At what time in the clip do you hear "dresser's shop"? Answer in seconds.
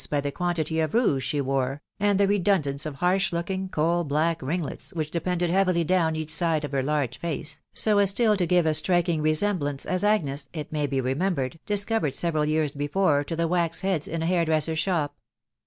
14.43-15.15